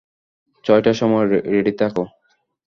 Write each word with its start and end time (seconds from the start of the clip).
ছয়টার 0.65 0.93
সময় 0.93 1.25
রেডি 1.53 1.73
থেকো। 1.79 2.03